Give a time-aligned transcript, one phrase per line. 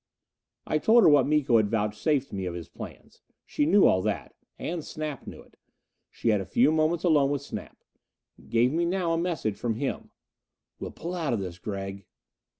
[0.65, 3.21] I told her what Miko had vouchsafed me of his plans.
[3.45, 4.33] She knew all that.
[4.57, 5.57] And Snap knew it.
[6.09, 7.77] She had had a few moments alone with Snap.
[8.49, 10.09] Gave me now a message from him:
[10.79, 12.07] "We'll pull out of this, Gregg."